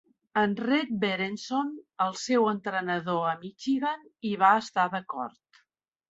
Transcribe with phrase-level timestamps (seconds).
[0.41, 1.67] En Red Berenson,
[2.05, 5.61] el seu entrenador a Michigan, hi va estar d'acord.